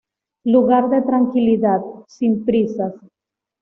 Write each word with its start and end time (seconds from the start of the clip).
Lugar 0.45 0.89
de 0.89 1.03
tranquilidad, 1.03 1.79
sin 2.07 2.43
prisas. 2.43 2.95